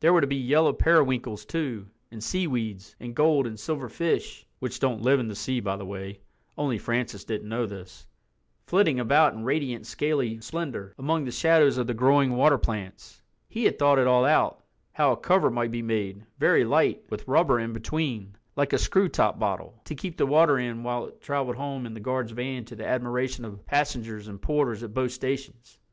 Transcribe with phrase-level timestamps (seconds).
[0.00, 4.80] There were to be yellow periwinkles too, and seaweeds, and gold and silver fish (which
[4.80, 6.22] don't live in the sea by the way,
[6.58, 8.04] only Francis didn't know this),
[8.66, 13.22] flitting about in radiant scaly splendor, among the shadows of the growing water plants.
[13.48, 17.60] He had thought it all out—how a cover might be made, very light, with rubber
[17.60, 21.54] in between, like a screw top bottle, to keep the water in while it traveled
[21.54, 25.78] home in the guard's van to the admiration of passengers and porters at both stations.